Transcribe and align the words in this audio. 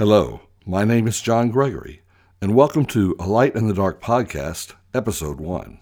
Hello, 0.00 0.40
my 0.64 0.82
name 0.82 1.06
is 1.06 1.20
John 1.20 1.50
Gregory, 1.50 2.00
and 2.40 2.54
welcome 2.54 2.86
to 2.86 3.14
A 3.18 3.26
Light 3.26 3.54
in 3.54 3.68
the 3.68 3.74
Dark 3.74 4.00
podcast, 4.00 4.72
episode 4.94 5.38
1. 5.38 5.78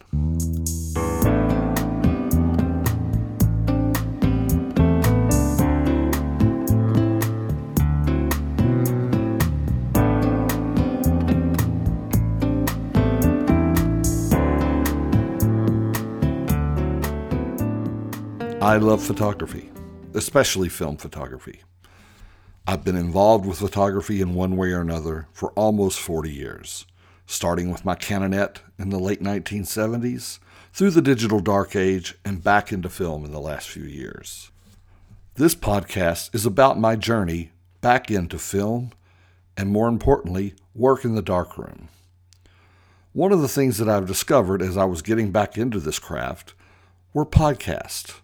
I 18.61 18.79
love 18.79 19.01
photography, 19.01 19.71
especially 20.15 20.69
film 20.69 20.97
photography. 20.97 21.63
I've 22.69 22.85
been 22.85 22.97
involved 22.97 23.47
with 23.47 23.61
photography 23.61 24.21
in 24.21 24.35
one 24.35 24.55
way 24.55 24.73
or 24.73 24.83
another 24.83 25.27
for 25.33 25.53
almost 25.53 25.99
40 25.99 26.31
years, 26.31 26.85
starting 27.25 27.73
with 27.73 27.83
my 27.83 27.95
Canonet 27.95 28.59
in 28.79 28.91
the 28.91 28.99
late 28.99 29.23
1970s, 29.23 30.39
through 30.75 30.91
the 30.91 31.01
digital 31.01 31.41
dark 31.41 31.75
age, 31.75 32.17
and 32.27 32.45
back 32.45 32.71
into 32.71 32.91
film 32.91 33.25
in 33.25 33.33
the 33.33 33.41
last 33.41 33.71
few 33.71 33.85
years. 33.85 34.51
This 35.37 35.55
podcast 35.55 36.35
is 36.35 36.45
about 36.45 36.79
my 36.79 36.95
journey 36.95 37.53
back 37.81 38.11
into 38.11 38.39
film 38.39 38.93
and, 39.57 39.71
more 39.71 39.89
importantly, 39.89 40.55
work 40.75 41.07
in 41.07 41.15
the 41.15 41.23
darkroom. 41.23 41.89
One 43.15 43.33
of 43.33 43.41
the 43.41 43.49
things 43.49 43.79
that 43.79 43.89
I've 43.89 44.07
discovered 44.07 44.61
as 44.61 44.77
I 44.77 44.85
was 44.85 45.01
getting 45.01 45.33
back 45.33 45.57
into 45.57 45.81
this 45.81 45.99
craft 45.99 46.53
were 47.15 47.25
podcasts. 47.25 48.17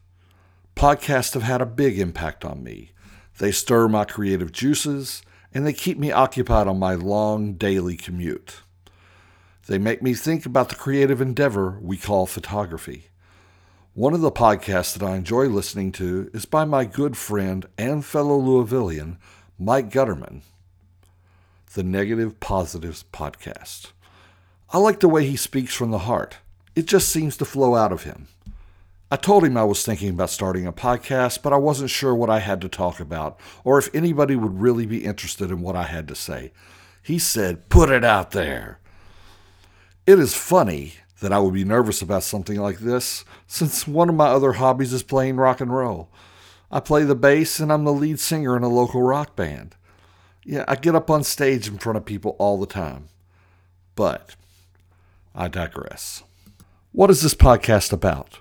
Podcasts 0.76 1.32
have 1.32 1.44
had 1.44 1.62
a 1.62 1.66
big 1.66 1.98
impact 1.98 2.44
on 2.44 2.62
me. 2.62 2.90
They 3.38 3.52
stir 3.52 3.88
my 3.88 4.04
creative 4.04 4.52
juices 4.52 5.22
and 5.52 5.66
they 5.66 5.72
keep 5.72 5.98
me 5.98 6.12
occupied 6.12 6.66
on 6.66 6.78
my 6.78 6.94
long 6.94 7.54
daily 7.54 7.96
commute. 7.96 8.62
They 9.66 9.78
make 9.78 10.02
me 10.02 10.14
think 10.14 10.44
about 10.44 10.68
the 10.68 10.74
creative 10.74 11.20
endeavor 11.20 11.78
we 11.80 11.96
call 11.96 12.26
photography. 12.26 13.08
One 13.94 14.12
of 14.12 14.20
the 14.20 14.32
podcasts 14.32 14.92
that 14.98 15.06
I 15.06 15.16
enjoy 15.16 15.46
listening 15.46 15.92
to 15.92 16.30
is 16.34 16.44
by 16.44 16.64
my 16.64 16.84
good 16.84 17.16
friend 17.16 17.64
and 17.78 18.04
fellow 18.04 18.38
Louisvillian, 18.38 19.18
Mike 19.58 19.88
Gutterman, 19.90 20.42
the 21.74 21.84
Negative 21.84 22.38
Positives 22.40 23.04
Podcast. 23.12 23.92
I 24.70 24.78
like 24.78 25.00
the 25.00 25.08
way 25.08 25.24
he 25.24 25.36
speaks 25.36 25.74
from 25.74 25.92
the 25.92 25.98
heart. 25.98 26.38
It 26.74 26.86
just 26.86 27.08
seems 27.08 27.36
to 27.36 27.44
flow 27.44 27.76
out 27.76 27.92
of 27.92 28.02
him. 28.02 28.26
I 29.14 29.16
told 29.16 29.44
him 29.44 29.56
I 29.56 29.62
was 29.62 29.84
thinking 29.84 30.08
about 30.08 30.30
starting 30.30 30.66
a 30.66 30.72
podcast, 30.72 31.40
but 31.40 31.52
I 31.52 31.56
wasn't 31.56 31.90
sure 31.90 32.12
what 32.12 32.30
I 32.30 32.40
had 32.40 32.60
to 32.62 32.68
talk 32.68 32.98
about 32.98 33.38
or 33.62 33.78
if 33.78 33.88
anybody 33.94 34.34
would 34.34 34.60
really 34.60 34.86
be 34.86 35.04
interested 35.04 35.52
in 35.52 35.60
what 35.60 35.76
I 35.76 35.84
had 35.84 36.08
to 36.08 36.16
say. 36.16 36.50
He 37.00 37.20
said, 37.20 37.68
Put 37.68 37.90
it 37.90 38.02
out 38.02 38.32
there. 38.32 38.80
It 40.04 40.18
is 40.18 40.34
funny 40.34 40.94
that 41.20 41.32
I 41.32 41.38
would 41.38 41.54
be 41.54 41.62
nervous 41.62 42.02
about 42.02 42.24
something 42.24 42.56
like 42.56 42.78
this, 42.80 43.24
since 43.46 43.86
one 43.86 44.08
of 44.08 44.16
my 44.16 44.26
other 44.26 44.54
hobbies 44.54 44.92
is 44.92 45.04
playing 45.04 45.36
rock 45.36 45.60
and 45.60 45.72
roll. 45.72 46.10
I 46.68 46.80
play 46.80 47.04
the 47.04 47.14
bass 47.14 47.60
and 47.60 47.72
I'm 47.72 47.84
the 47.84 47.92
lead 47.92 48.18
singer 48.18 48.56
in 48.56 48.64
a 48.64 48.68
local 48.68 49.00
rock 49.00 49.36
band. 49.36 49.76
Yeah, 50.44 50.64
I 50.66 50.74
get 50.74 50.96
up 50.96 51.08
on 51.08 51.22
stage 51.22 51.68
in 51.68 51.78
front 51.78 51.98
of 51.98 52.04
people 52.04 52.34
all 52.40 52.58
the 52.58 52.66
time. 52.66 53.10
But 53.94 54.34
I 55.36 55.46
digress. 55.46 56.24
What 56.90 57.10
is 57.10 57.22
this 57.22 57.34
podcast 57.34 57.92
about? 57.92 58.40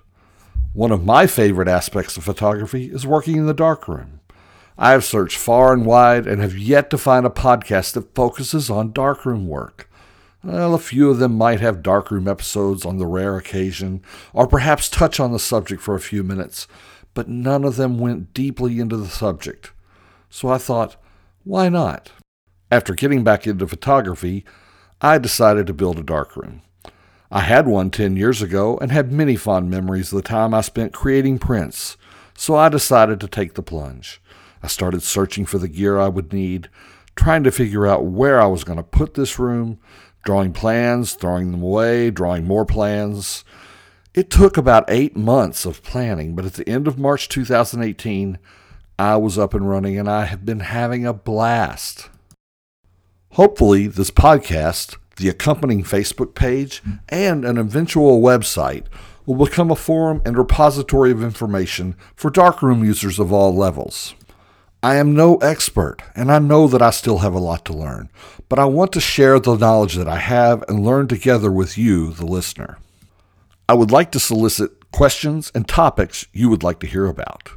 One 0.73 0.91
of 0.91 1.05
my 1.05 1.27
favorite 1.27 1.67
aspects 1.67 2.17
of 2.17 2.23
photography 2.23 2.85
is 2.87 3.05
working 3.05 3.37
in 3.37 3.45
the 3.45 3.53
darkroom. 3.53 4.21
I 4.75 4.89
have 4.89 5.05
searched 5.05 5.37
far 5.37 5.71
and 5.71 5.85
wide 5.85 6.25
and 6.25 6.41
have 6.41 6.57
yet 6.57 6.89
to 6.89 6.97
find 6.97 7.27
a 7.27 7.29
podcast 7.29 7.93
that 7.93 8.15
focuses 8.15 8.71
on 8.71 8.91
darkroom 8.91 9.47
work. 9.47 9.87
Well, 10.43 10.73
a 10.73 10.79
few 10.79 11.11
of 11.11 11.19
them 11.19 11.37
might 11.37 11.59
have 11.59 11.83
darkroom 11.83 12.27
episodes 12.27 12.85
on 12.85 12.97
the 12.97 13.05
rare 13.05 13.37
occasion, 13.37 14.01
or 14.33 14.47
perhaps 14.47 14.89
touch 14.89 15.19
on 15.19 15.31
the 15.31 15.37
subject 15.37 15.79
for 15.79 15.93
a 15.93 15.99
few 15.99 16.23
minutes, 16.23 16.67
but 17.13 17.29
none 17.29 17.63
of 17.65 17.75
them 17.75 17.99
went 17.99 18.33
deeply 18.33 18.79
into 18.79 18.97
the 18.97 19.09
subject. 19.09 19.71
So 20.31 20.49
I 20.49 20.57
thought, 20.57 20.95
why 21.43 21.69
not? 21.69 22.11
After 22.71 22.95
getting 22.95 23.23
back 23.23 23.45
into 23.45 23.67
photography, 23.67 24.43
I 24.99 25.19
decided 25.19 25.67
to 25.67 25.73
build 25.73 25.99
a 25.99 26.03
darkroom. 26.03 26.63
I 27.35 27.39
had 27.39 27.65
one 27.65 27.89
10 27.89 28.15
years 28.15 28.43
ago 28.43 28.77
and 28.77 28.91
had 28.91 29.11
many 29.11 29.35
fond 29.35 29.67
memories 29.67 30.13
of 30.13 30.17
the 30.17 30.29
time 30.29 30.53
I 30.53 30.61
spent 30.61 30.93
creating 30.93 31.39
prints, 31.39 31.97
so 32.35 32.55
I 32.55 32.69
decided 32.69 33.19
to 33.19 33.27
take 33.27 33.55
the 33.55 33.63
plunge. 33.63 34.21
I 34.61 34.67
started 34.67 35.01
searching 35.01 35.47
for 35.47 35.57
the 35.57 35.67
gear 35.67 35.97
I 35.97 36.09
would 36.09 36.31
need, 36.31 36.69
trying 37.15 37.43
to 37.45 37.51
figure 37.51 37.87
out 37.87 38.05
where 38.05 38.39
I 38.39 38.45
was 38.45 38.63
going 38.63 38.77
to 38.77 38.83
put 38.83 39.15
this 39.15 39.39
room, 39.39 39.79
drawing 40.23 40.53
plans, 40.53 41.15
throwing 41.15 41.51
them 41.51 41.63
away, 41.63 42.11
drawing 42.11 42.45
more 42.45 42.67
plans. 42.67 43.43
It 44.13 44.29
took 44.29 44.55
about 44.55 44.85
eight 44.87 45.17
months 45.17 45.65
of 45.65 45.81
planning, 45.81 46.35
but 46.35 46.45
at 46.45 46.53
the 46.53 46.69
end 46.69 46.87
of 46.87 46.99
March 46.99 47.29
2018, 47.29 48.37
I 48.99 49.15
was 49.15 49.39
up 49.39 49.55
and 49.55 49.67
running 49.67 49.97
and 49.97 50.07
I 50.07 50.25
have 50.25 50.45
been 50.45 50.59
having 50.59 51.03
a 51.03 51.13
blast. 51.13 52.11
Hopefully, 53.31 53.87
this 53.87 54.11
podcast 54.11 54.97
the 55.17 55.29
accompanying 55.29 55.83
Facebook 55.83 56.35
page, 56.35 56.81
and 57.09 57.45
an 57.45 57.57
eventual 57.57 58.21
website 58.21 58.85
will 59.25 59.45
become 59.45 59.71
a 59.71 59.75
forum 59.75 60.21
and 60.25 60.37
repository 60.37 61.11
of 61.11 61.23
information 61.23 61.95
for 62.15 62.29
darkroom 62.29 62.83
users 62.83 63.19
of 63.19 63.31
all 63.31 63.55
levels. 63.55 64.15
I 64.81 64.95
am 64.95 65.15
no 65.15 65.37
expert, 65.37 65.99
and 66.13 66.29
I 66.29 66.39
know 66.39 66.67
that 66.67 66.81
I 66.81 66.89
still 66.89 67.19
have 67.19 67.33
a 67.33 67.39
lot 67.39 67.63
to 67.65 67.73
learn, 67.73 68.09
but 68.49 68.59
I 68.59 68.65
want 68.65 68.91
to 68.93 68.99
share 68.99 69.39
the 69.39 69.55
knowledge 69.55 69.95
that 69.95 70.09
I 70.09 70.17
have 70.17 70.63
and 70.67 70.83
learn 70.83 71.07
together 71.07 71.49
with 71.49 71.77
you, 71.77 72.11
the 72.11 72.25
listener. 72.25 72.77
I 73.69 73.75
would 73.75 73.91
like 73.91 74.11
to 74.11 74.19
solicit 74.19 74.91
questions 74.91 75.51
and 75.55 75.67
topics 75.67 76.27
you 76.33 76.49
would 76.49 76.63
like 76.63 76.79
to 76.81 76.87
hear 76.87 77.05
about. 77.05 77.49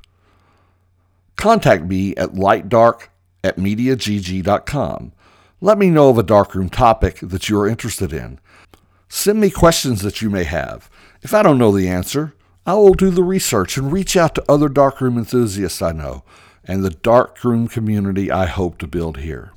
Contact 1.34 1.84
me 1.84 2.14
at 2.14 2.34
lightdark 2.34 3.08
at 3.42 3.56
mediagg.com 3.56 5.12
let 5.60 5.78
me 5.78 5.90
know 5.90 6.10
of 6.10 6.18
a 6.18 6.22
darkroom 6.22 6.68
topic 6.68 7.18
that 7.22 7.48
you 7.48 7.58
are 7.58 7.68
interested 7.68 8.12
in. 8.12 8.38
Send 9.08 9.40
me 9.40 9.50
questions 9.50 10.02
that 10.02 10.20
you 10.20 10.28
may 10.28 10.44
have. 10.44 10.90
If 11.22 11.32
I 11.32 11.42
don't 11.42 11.58
know 11.58 11.72
the 11.72 11.88
answer, 11.88 12.34
I 12.66 12.74
will 12.74 12.94
do 12.94 13.10
the 13.10 13.22
research 13.22 13.76
and 13.76 13.92
reach 13.92 14.16
out 14.16 14.34
to 14.34 14.44
other 14.50 14.68
darkroom 14.68 15.16
enthusiasts 15.16 15.80
I 15.80 15.92
know 15.92 16.24
and 16.64 16.84
the 16.84 16.90
darkroom 16.90 17.68
community 17.68 18.30
I 18.30 18.46
hope 18.46 18.78
to 18.78 18.86
build 18.86 19.18
here. 19.18 19.52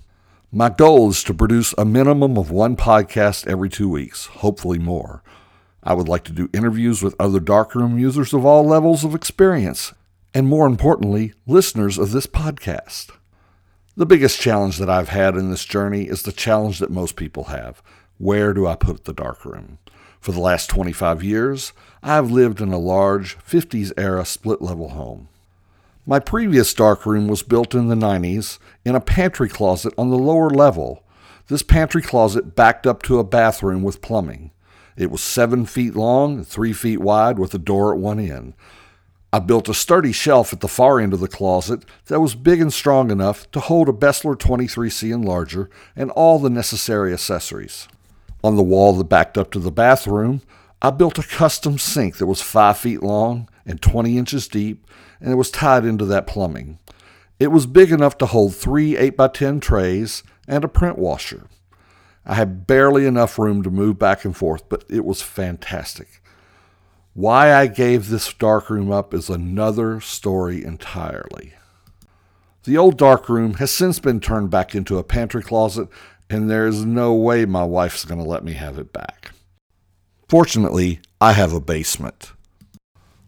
My 0.52 0.70
goal 0.70 1.10
is 1.10 1.24
to 1.24 1.34
produce 1.34 1.74
a 1.78 1.86
minimum 1.86 2.38
of 2.38 2.50
one 2.50 2.76
podcast 2.76 3.48
every 3.48 3.70
two 3.70 3.90
weeks, 3.90 4.28
hopefully 4.28 4.80
more. 4.80 5.22
I 5.84 5.94
would 5.94 6.08
like 6.08 6.24
to 6.26 6.32
do 6.32 6.50
interviews 6.54 7.02
with 7.02 7.16
other 7.20 7.40
darkroom 7.40 8.00
users 8.00 8.34
of 8.34 8.46
all 8.46 8.64
levels 8.64 9.04
of 9.04 9.16
experience, 9.16 9.94
and 10.34 10.48
more 10.48 10.68
importantly, 10.68 11.34
listeners 11.46 11.98
of 11.98 12.12
this 12.12 12.28
podcast. 12.28 13.10
The 14.00 14.06
biggest 14.06 14.40
challenge 14.40 14.78
that 14.78 14.90
I've 14.90 15.10
had 15.10 15.36
in 15.36 15.52
this 15.52 15.66
journey 15.66 16.04
is 16.04 16.22
the 16.22 16.32
challenge 16.32 16.80
that 16.80 16.90
most 16.90 17.18
people 17.18 17.44
have. 17.46 17.84
Where 18.18 18.54
do 18.54 18.66
I 18.66 18.76
put 18.76 19.04
the 19.04 19.12
darkroom? 19.12 19.78
For 20.22 20.32
the 20.32 20.40
last 20.40 20.70
25 20.70 21.22
years, 21.22 21.74
I've 22.02 22.32
lived 22.32 22.62
in 22.62 22.72
a 22.72 22.78
large 22.78 23.38
50s 23.40 23.92
era 23.98 24.24
split 24.24 24.62
level 24.62 24.92
home. 24.92 25.28
My 26.06 26.20
previous 26.20 26.74
darkroom 26.74 27.28
was 27.28 27.44
built 27.44 27.76
in 27.76 27.90
the 27.90 27.96
90s 27.96 28.58
in 28.86 28.96
a 28.96 29.02
pantry 29.02 29.50
closet 29.50 29.94
on 29.98 30.10
the 30.10 30.18
lower 30.18 30.50
level. 30.50 31.04
This 31.48 31.62
pantry 31.62 32.02
closet 32.02 32.56
backed 32.56 32.88
up 32.88 33.04
to 33.04 33.20
a 33.20 33.26
bathroom 33.26 33.84
with 33.84 34.02
plumbing. 34.02 34.52
It 34.96 35.12
was 35.12 35.22
seven 35.22 35.66
feet 35.66 35.94
long 35.94 36.46
three 36.46 36.72
feet 36.72 37.02
wide 37.02 37.38
with 37.38 37.54
a 37.54 37.60
door 37.60 37.94
at 37.94 38.00
one 38.00 38.22
end. 38.22 38.54
I 39.32 39.38
built 39.38 39.70
a 39.70 39.76
sturdy 39.76 40.12
shelf 40.12 40.54
at 40.54 40.60
the 40.60 40.68
far 40.68 41.00
end 41.00 41.14
of 41.14 41.20
the 41.20 41.28
closet 41.28 41.86
that 42.08 42.20
was 42.20 42.34
big 42.34 42.60
and 42.60 42.74
strong 42.74 43.12
enough 43.12 43.50
to 43.52 43.60
hold 43.60 43.88
a 43.88 43.94
Beseler 43.94 44.36
23C 44.36 45.10
enlarger 45.10 45.70
and 45.96 46.10
all 46.12 46.40
the 46.40 46.50
necessary 46.50 47.14
accessories. 47.14 47.88
On 48.44 48.56
the 48.56 48.64
wall 48.64 48.94
that 48.94 49.04
backed 49.04 49.38
up 49.38 49.52
to 49.52 49.60
the 49.60 49.72
bathroom, 49.72 50.42
I 50.82 50.90
built 50.90 51.20
a 51.20 51.24
custom 51.24 51.78
sink 51.78 52.18
that 52.18 52.26
was 52.26 52.42
5 52.42 52.78
feet 52.78 53.04
long 53.04 53.48
and 53.68 53.80
20 53.80 54.18
inches 54.18 54.48
deep, 54.48 54.88
and 55.22 55.32
it 55.32 55.36
was 55.36 55.52
tied 55.52 55.86
into 55.86 56.06
that 56.06 56.26
plumbing. 56.26 56.80
It 57.38 57.52
was 57.52 57.68
big 57.68 57.92
enough 57.92 58.18
to 58.20 58.26
hold 58.26 58.56
three 58.56 58.96
8x10 58.96 59.62
trays 59.62 60.24
and 60.48 60.64
a 60.64 60.68
print 60.68 60.98
washer. 60.98 61.48
I 62.26 62.34
had 62.34 62.66
barely 62.66 63.06
enough 63.06 63.38
room 63.38 63.62
to 63.62 63.70
move 63.70 64.00
back 64.00 64.26
and 64.26 64.36
forth, 64.36 64.68
but 64.70 64.86
it 64.90 65.06
was 65.06 65.22
fantastic. 65.22 66.22
Why 67.20 67.54
I 67.54 67.68
gave 67.68 68.08
this 68.08 68.34
darkroom 68.34 68.94
up 68.94 69.14
is 69.14 69.30
another 69.30 70.00
story 70.00 70.64
entirely. 70.64 71.52
The 72.64 72.78
old 72.78 72.98
darkroom 72.98 73.56
has 73.56 73.72
since 73.72 74.00
been 74.00 74.22
turned 74.22 74.52
back 74.52 74.74
into 74.74 74.98
a 74.98 75.04
pantry 75.04 75.44
closet, 75.44 75.90
and 76.30 76.50
there 76.50 76.66
is 76.66 76.86
no 76.86 77.14
way 77.14 77.44
my 77.44 77.66
wife's 77.66 78.06
going 78.06 78.22
to 78.22 78.26
let 78.26 78.46
me 78.46 78.54
have 78.54 78.80
it 78.80 78.94
back. 78.94 79.32
Fortunately, 80.30 81.02
I 81.20 81.34
have 81.34 81.52
a 81.52 81.60
basement. 81.60 82.32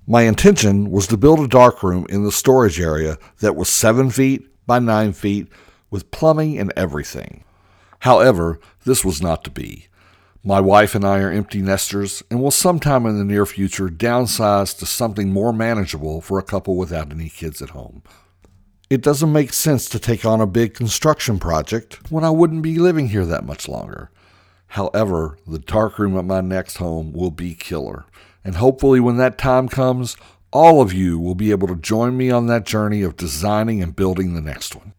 My 0.08 0.22
intention 0.22 0.90
was 0.90 1.06
to 1.08 1.18
build 1.18 1.42
a 1.42 1.48
darkroom 1.50 2.06
in 2.08 2.24
the 2.24 2.32
storage 2.32 2.80
area 2.80 3.18
that 3.42 3.58
was 3.58 3.68
7 3.68 4.10
feet 4.10 4.48
by 4.66 4.80
9 4.80 5.12
feet 5.12 5.50
with 5.90 6.12
plumbing 6.12 6.58
and 6.58 6.72
everything. 6.78 7.44
However, 8.00 8.62
this 8.86 9.04
was 9.04 9.22
not 9.22 9.44
to 9.44 9.52
be. 9.52 9.90
My 10.44 10.60
wife 10.60 10.96
and 10.96 11.06
I 11.06 11.20
are 11.20 11.32
empty 11.32 11.62
nesters 11.62 12.24
and 12.32 12.42
will 12.42 12.50
sometime 12.50 13.06
in 13.06 13.20
the 13.20 13.24
near 13.24 13.46
future 13.46 13.90
downsize 13.90 14.76
to 14.80 14.88
something 14.88 15.30
more 15.30 15.54
manageable 15.54 16.20
for 16.20 16.40
a 16.40 16.44
couple 16.44 16.78
without 16.78 17.12
any 17.12 17.30
kids 17.30 17.62
at 17.62 17.70
home. 17.70 18.02
It 18.90 19.02
doesn't 19.02 19.32
make 19.32 19.54
sense 19.54 19.88
to 19.90 20.00
take 20.00 20.26
on 20.26 20.42
a 20.42 20.48
big 20.48 20.74
construction 20.74 21.38
project 21.38 22.12
when 22.12 22.24
I 22.24 22.32
wouldn't 22.32 22.64
be 22.64 22.80
living 22.80 23.10
here 23.10 23.26
that 23.26 23.46
much 23.46 23.70
longer. 23.70 24.10
However, 24.70 25.38
the 25.46 25.60
darkroom 25.60 26.18
at 26.18 26.26
my 26.26 26.42
next 26.42 26.78
home 26.78 27.14
will 27.14 27.30
be 27.30 27.54
killer, 27.54 28.06
and 28.44 28.56
hopefully, 28.56 29.00
when 29.00 29.18
that 29.18 29.38
time 29.38 29.70
comes, 29.70 30.18
all 30.52 30.82
of 30.82 30.92
you 30.92 31.20
will 31.20 31.36
be 31.36 31.52
able 31.52 31.68
to 31.68 31.76
join 31.76 32.18
me 32.18 32.32
on 32.32 32.48
that 32.48 32.66
journey 32.66 33.04
of 33.04 33.16
designing 33.16 33.84
and 33.84 33.96
building 33.96 34.34
the 34.34 34.42
next 34.42 34.76
one. 34.76 34.94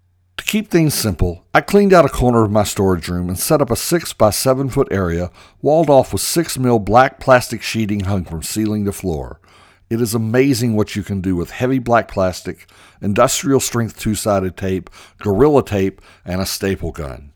Keep 0.52 0.68
things 0.68 0.92
simple, 0.92 1.46
I 1.54 1.62
cleaned 1.62 1.94
out 1.94 2.04
a 2.04 2.10
corner 2.10 2.44
of 2.44 2.50
my 2.50 2.62
storage 2.62 3.08
room 3.08 3.30
and 3.30 3.38
set 3.38 3.62
up 3.62 3.70
a 3.70 3.74
6 3.74 4.12
by 4.12 4.28
7 4.28 4.68
foot 4.68 4.88
area 4.90 5.30
walled 5.62 5.88
off 5.88 6.12
with 6.12 6.20
6 6.20 6.58
mil 6.58 6.78
black 6.78 7.18
plastic 7.18 7.62
sheeting 7.62 8.00
hung 8.00 8.26
from 8.26 8.42
ceiling 8.42 8.84
to 8.84 8.92
floor. 8.92 9.40
It 9.88 9.98
is 9.98 10.12
amazing 10.12 10.76
what 10.76 10.94
you 10.94 11.02
can 11.02 11.22
do 11.22 11.36
with 11.36 11.52
heavy 11.52 11.78
black 11.78 12.06
plastic, 12.06 12.70
industrial 13.00 13.60
strength 13.60 13.98
two 13.98 14.14
sided 14.14 14.58
tape, 14.58 14.90
gorilla 15.16 15.64
tape, 15.64 16.02
and 16.22 16.42
a 16.42 16.44
staple 16.44 16.92
gun. 16.92 17.32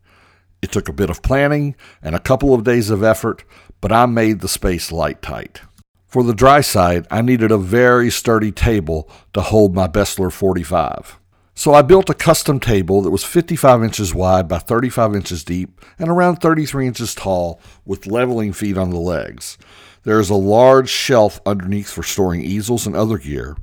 It 0.60 0.70
took 0.70 0.86
a 0.86 0.92
bit 0.92 1.08
of 1.08 1.22
planning 1.22 1.74
and 2.02 2.14
a 2.14 2.20
couple 2.20 2.52
of 2.52 2.64
days 2.64 2.90
of 2.90 3.02
effort, 3.02 3.44
but 3.80 3.92
I 3.92 4.04
made 4.04 4.40
the 4.40 4.46
space 4.46 4.92
light 4.92 5.22
tight. 5.22 5.62
For 6.06 6.22
the 6.22 6.34
dry 6.34 6.60
side, 6.60 7.06
I 7.10 7.22
needed 7.22 7.50
a 7.50 7.56
very 7.56 8.10
sturdy 8.10 8.52
table 8.52 9.08
to 9.32 9.40
hold 9.40 9.74
my 9.74 9.88
Beseler 9.88 10.30
45. 10.30 11.18
So 11.58 11.72
I 11.72 11.80
built 11.80 12.10
a 12.10 12.14
custom 12.14 12.60
table 12.60 13.00
that 13.00 13.10
was 13.10 13.24
55 13.24 13.82
inches 13.82 14.14
wide 14.14 14.46
by 14.46 14.58
35 14.58 15.16
inches 15.16 15.42
deep 15.42 15.80
and 15.98 16.10
around 16.10 16.36
33 16.36 16.86
inches 16.86 17.14
tall 17.14 17.62
with 17.86 18.06
leveling 18.06 18.52
feet 18.52 18.76
on 18.76 18.90
the 18.90 18.98
legs. 18.98 19.56
There 20.02 20.20
is 20.20 20.28
a 20.28 20.34
large 20.34 20.90
shelf 20.90 21.40
underneath 21.46 21.90
for 21.90 22.02
storing 22.02 22.42
easels 22.42 22.86
and 22.86 22.94
other 22.94 23.16
gear. 23.16 23.56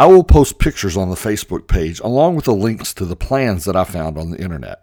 I 0.00 0.06
will 0.06 0.24
post 0.24 0.58
pictures 0.58 0.96
on 0.96 1.10
the 1.10 1.14
Facebook 1.14 1.68
page 1.68 2.00
along 2.00 2.34
with 2.34 2.46
the 2.46 2.54
links 2.54 2.92
to 2.94 3.04
the 3.04 3.14
plans 3.14 3.64
that 3.66 3.76
I 3.76 3.84
found 3.84 4.18
on 4.18 4.30
the 4.32 4.42
internet. 4.42 4.82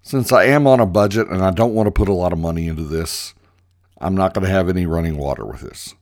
Since 0.00 0.32
I 0.32 0.44
am 0.44 0.66
on 0.66 0.80
a 0.80 0.86
budget 0.86 1.28
and 1.28 1.44
I 1.44 1.50
don't 1.50 1.74
want 1.74 1.88
to 1.88 1.92
put 1.92 2.08
a 2.08 2.14
lot 2.14 2.32
of 2.32 2.38
money 2.38 2.68
into 2.68 2.84
this, 2.84 3.34
I'm 4.00 4.14
not 4.14 4.32
going 4.32 4.46
to 4.46 4.50
have 4.50 4.70
any 4.70 4.86
running 4.86 5.18
water 5.18 5.44
with 5.44 5.60
this. 5.60 5.94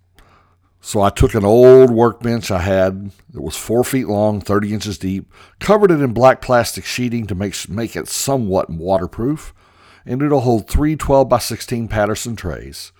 So 0.80 1.02
I 1.02 1.10
took 1.10 1.34
an 1.34 1.44
old 1.44 1.90
workbench 1.90 2.50
I 2.50 2.60
had 2.60 3.10
that 3.32 3.42
was 3.42 3.56
four 3.56 3.84
feet 3.84 4.08
long, 4.08 4.40
30 4.40 4.72
inches 4.72 4.98
deep, 4.98 5.30
covered 5.58 5.90
it 5.90 6.00
in 6.00 6.14
black 6.14 6.40
plastic 6.40 6.84
sheeting 6.84 7.26
to 7.26 7.34
make, 7.34 7.68
make 7.68 7.94
it 7.94 8.08
somewhat 8.08 8.70
waterproof, 8.70 9.52
and 10.06 10.22
it'll 10.22 10.40
hold 10.40 10.68
three 10.68 10.96
12 10.96 11.28
by 11.28 11.38
16 11.38 11.86
Paterson 11.88 12.34
trays. 12.34 12.92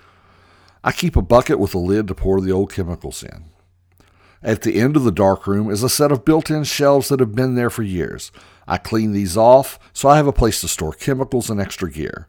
I 0.84 0.92
keep 0.92 1.16
a 1.16 1.22
bucket 1.22 1.58
with 1.58 1.74
a 1.74 1.78
lid 1.78 2.08
to 2.08 2.14
pour 2.14 2.40
the 2.40 2.52
old 2.52 2.72
chemicals 2.72 3.22
in. 3.22 3.44
At 4.42 4.62
the 4.62 4.78
end 4.78 4.96
of 4.96 5.04
the 5.04 5.12
dark 5.12 5.46
room 5.46 5.70
is 5.70 5.82
a 5.82 5.88
set 5.88 6.12
of 6.12 6.24
built 6.24 6.50
in 6.50 6.64
shelves 6.64 7.08
that 7.08 7.20
have 7.20 7.34
been 7.34 7.54
there 7.54 7.70
for 7.70 7.82
years. 7.82 8.30
I 8.66 8.76
clean 8.78 9.12
these 9.12 9.36
off 9.36 9.78
so 9.92 10.08
I 10.08 10.16
have 10.16 10.26
a 10.26 10.32
place 10.32 10.60
to 10.60 10.68
store 10.68 10.92
chemicals 10.92 11.50
and 11.50 11.60
extra 11.60 11.90
gear. 11.90 12.26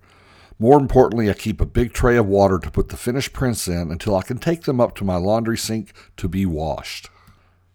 More 0.62 0.78
importantly, 0.78 1.28
I 1.28 1.34
keep 1.34 1.60
a 1.60 1.66
big 1.66 1.92
tray 1.92 2.18
of 2.18 2.28
water 2.28 2.60
to 2.60 2.70
put 2.70 2.90
the 2.90 2.96
finished 2.96 3.34
prints 3.34 3.68
in 3.68 3.90
until 3.90 4.16
I 4.16 4.22
can 4.22 4.38
take 4.38 4.66
them 4.66 4.80
up 4.80 4.94
to 4.98 5.04
my 5.04 5.16
laundry 5.16 5.58
sink 5.58 5.92
to 6.18 6.28
be 6.28 6.46
washed. 6.46 7.10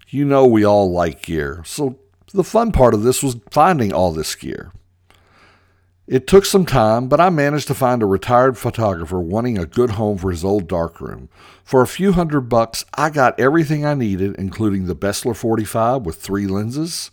You 0.07 0.25
know, 0.25 0.47
we 0.47 0.65
all 0.65 0.93
like 0.93 1.23
gear, 1.23 1.63
so 1.65 1.99
the 2.33 2.45
fun 2.45 2.71
part 2.71 2.95
of 2.95 3.03
this 3.03 3.25
was 3.25 3.39
finding 3.51 3.93
all 3.93 4.13
this 4.13 4.37
gear. 4.37 4.71
It 6.07 6.29
took 6.29 6.45
some 6.45 6.65
time, 6.65 7.09
but 7.09 7.21
I 7.21 7.29
managed 7.29 7.67
to 7.67 7.75
find 7.75 8.05
a 8.05 8.07
retired 8.07 8.57
photographer 8.57 9.19
wanting 9.19 9.59
a 9.59 9.67
good 9.67 9.91
home 9.91 10.17
for 10.17 10.31
his 10.31 10.45
old 10.45 10.69
darkroom. 10.69 11.29
For 11.65 11.83
a 11.83 11.89
few 11.89 12.13
hundred 12.13 12.43
bucks, 12.43 12.85
I 12.95 13.11
got 13.11 13.41
everything 13.41 13.85
I 13.85 13.95
needed, 13.95 14.37
including 14.37 14.87
the 14.87 14.95
Beseler 14.95 15.35
45 15.35 16.03
with 16.03 16.23
three 16.23 16.47
lenses, 16.47 17.11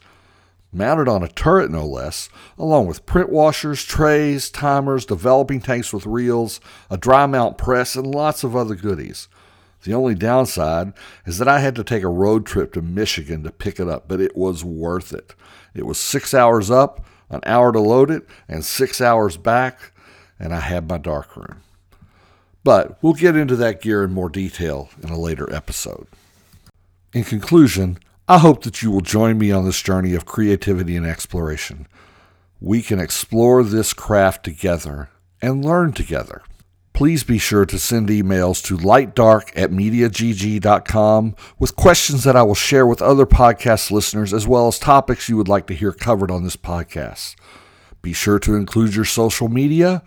mounted 0.73 1.07
on 1.07 1.23
a 1.23 1.27
turret 1.27 1.69
no 1.69 1.85
less, 1.85 2.29
along 2.57 2.87
with 2.87 3.05
print 3.05 3.29
washers, 3.29 3.83
trays, 3.83 4.49
timers, 4.49 5.05
developing 5.05 5.61
tanks 5.61 5.93
with 5.93 6.05
reels, 6.05 6.59
a 6.89 6.97
dry 6.97 7.25
mount 7.25 7.57
press, 7.57 7.95
and 7.95 8.07
lots 8.07 8.43
of 8.43 8.55
other 8.55 8.75
goodies. 8.75 9.27
The 9.83 9.93
only 9.93 10.15
downside 10.15 10.93
is 11.25 11.37
that 11.37 11.47
I 11.47 11.59
had 11.59 11.75
to 11.75 11.83
take 11.83 12.03
a 12.03 12.07
road 12.07 12.45
trip 12.45 12.73
to 12.73 12.81
Michigan 12.81 13.43
to 13.43 13.51
pick 13.51 13.79
it 13.79 13.89
up, 13.89 14.07
but 14.07 14.21
it 14.21 14.35
was 14.35 14.63
worth 14.63 15.13
it. 15.13 15.35
It 15.73 15.85
was 15.85 15.97
six 15.97 16.33
hours 16.33 16.71
up, 16.71 17.05
an 17.29 17.41
hour 17.45 17.71
to 17.71 17.79
load 17.79 18.09
it, 18.09 18.25
and 18.47 18.63
six 18.63 19.01
hours 19.01 19.37
back, 19.37 19.91
and 20.39 20.53
I 20.53 20.61
had 20.61 20.87
my 20.87 20.97
darkroom. 20.97 21.61
But 22.63 22.97
we'll 23.03 23.13
get 23.13 23.35
into 23.35 23.57
that 23.57 23.81
gear 23.81 24.03
in 24.03 24.13
more 24.13 24.29
detail 24.29 24.89
in 25.01 25.09
a 25.09 25.19
later 25.19 25.53
episode. 25.53 26.07
In 27.13 27.25
conclusion, 27.25 27.99
I 28.33 28.39
hope 28.39 28.63
that 28.63 28.81
you 28.81 28.89
will 28.89 29.01
join 29.01 29.37
me 29.37 29.51
on 29.51 29.63
this 29.63 29.79
journey 29.79 30.15
of 30.15 30.25
creativity 30.25 30.97
and 30.97 31.05
exploration. 31.05 31.85
We 32.59 32.81
can 32.81 32.99
explore 32.99 33.63
this 33.63 33.93
craft 33.93 34.43
together 34.43 35.09
and 35.39 35.63
learn 35.63 35.93
together. 35.93 36.41
Please 36.93 37.23
be 37.23 37.37
sure 37.37 37.67
to 37.67 37.77
send 37.77 38.09
emails 38.09 38.63
to 38.63 38.75
lightdark 38.75 39.51
at 39.55 39.69
mediagg.com 39.69 41.35
with 41.59 41.75
questions 41.75 42.23
that 42.23 42.35
I 42.35 42.41
will 42.41 42.55
share 42.55 42.87
with 42.87 43.03
other 43.03 43.27
podcast 43.27 43.91
listeners 43.91 44.33
as 44.33 44.47
well 44.47 44.67
as 44.67 44.79
topics 44.79 45.29
you 45.29 45.37
would 45.37 45.47
like 45.47 45.67
to 45.67 45.75
hear 45.75 45.91
covered 45.91 46.31
on 46.31 46.43
this 46.43 46.57
podcast. 46.57 47.35
Be 48.01 48.13
sure 48.13 48.39
to 48.39 48.55
include 48.55 48.95
your 48.95 49.05
social 49.05 49.47
media 49.47 50.01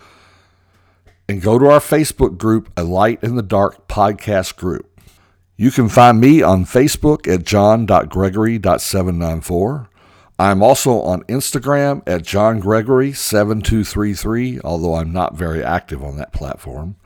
and 1.29 1.41
go 1.41 1.61
to 1.61 1.67
our 1.67 1.79
Facebook 1.79 2.39
group, 2.39 2.73
A 2.77 2.83
Light 2.83 3.23
in 3.23 3.37
the 3.37 3.43
Dark 3.45 3.87
Podcast 3.87 4.57
Group. 4.57 4.96
You 5.59 5.71
can 5.71 5.89
find 5.89 6.21
me 6.21 6.43
on 6.43 6.67
Facebook 6.67 7.27
at 7.33 7.45
john.gregory.794. 7.45 9.89
I'm 10.39 10.63
also 10.63 11.01
on 11.01 11.23
Instagram 11.23 12.03
at 12.07 12.25
johngregory7233, 12.25 14.61
although 14.63 14.97
I'm 14.97 15.15
not 15.15 15.35
very 15.35 15.65
active 15.65 16.05
on 16.05 16.19
that 16.19 16.35
platform. 16.35 16.97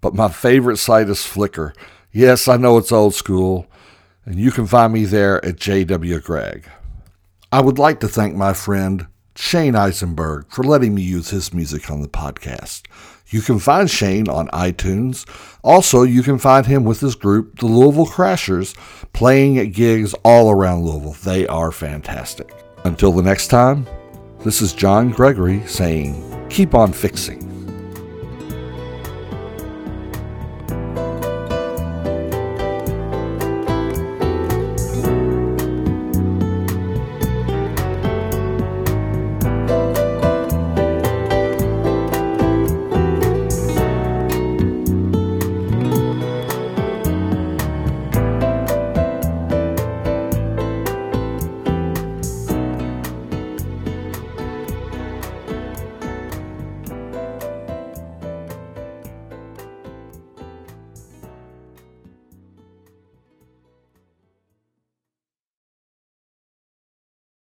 But 0.00 0.14
my 0.14 0.30
favorite 0.30 0.78
site 0.78 1.10
is 1.10 1.18
Flickr. 1.18 1.74
Yes, 2.10 2.48
I 2.48 2.56
know 2.56 2.78
it's 2.78 2.90
old 2.90 3.14
school, 3.14 3.66
and 4.24 4.36
you 4.36 4.50
can 4.50 4.66
find 4.66 4.94
me 4.94 5.04
there 5.04 5.44
at 5.44 5.56
jwgreg. 5.56 6.64
I 7.52 7.60
would 7.60 7.78
like 7.78 8.00
to 8.00 8.08
thank 8.08 8.34
my 8.34 8.54
friend 8.54 9.08
Shane 9.36 9.76
Eisenberg 9.76 10.50
for 10.50 10.64
letting 10.64 10.94
me 10.94 11.02
use 11.02 11.28
his 11.28 11.52
music 11.52 11.90
on 11.90 12.00
the 12.00 12.08
podcast. 12.08 12.84
You 13.30 13.42
can 13.42 13.58
find 13.60 13.88
Shane 13.88 14.28
on 14.28 14.48
iTunes. 14.48 15.24
Also, 15.62 16.02
you 16.02 16.22
can 16.22 16.38
find 16.38 16.66
him 16.66 16.84
with 16.84 17.00
his 17.00 17.14
group, 17.14 17.60
the 17.60 17.66
Louisville 17.66 18.06
Crashers, 18.06 18.74
playing 19.12 19.58
at 19.58 19.72
gigs 19.72 20.14
all 20.24 20.50
around 20.50 20.84
Louisville. 20.84 21.16
They 21.22 21.46
are 21.46 21.70
fantastic. 21.70 22.52
Until 22.84 23.12
the 23.12 23.22
next 23.22 23.48
time, 23.48 23.86
this 24.40 24.60
is 24.60 24.72
John 24.72 25.10
Gregory 25.10 25.64
saying, 25.66 26.48
keep 26.50 26.74
on 26.74 26.92
fixing. 26.92 27.49